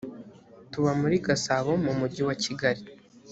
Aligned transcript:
tuba 0.71 0.91
muri 1.01 1.15
gasabo 1.27 1.71
mu 1.83 1.91
mujyi 1.99 2.21
wa 2.27 2.35
kigali. 2.43 2.83